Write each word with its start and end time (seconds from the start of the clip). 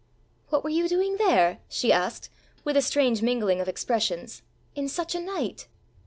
"What 0.49 0.63
were 0.63 0.71
you 0.71 0.87
doing 0.89 1.17
there," 1.17 1.59
she 1.69 1.93
asked, 1.93 2.31
with 2.63 2.75
a 2.75 2.81
strange 2.81 3.21
mingling 3.21 3.59
of 3.61 3.67
expressions, 3.67 4.41
"in 4.73 4.87
such 4.89 5.13
a 5.13 5.19
night?" 5.19 5.67